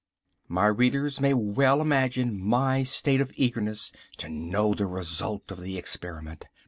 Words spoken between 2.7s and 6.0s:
state of eagerness to know the result of the